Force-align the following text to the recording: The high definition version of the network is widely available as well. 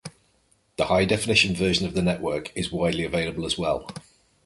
The 0.77 0.85
high 0.85 1.05
definition 1.05 1.55
version 1.55 1.85
of 1.85 1.93
the 1.93 2.01
network 2.01 2.51
is 2.57 2.71
widely 2.71 3.03
available 3.05 3.45
as 3.45 3.59
well. 3.59 3.87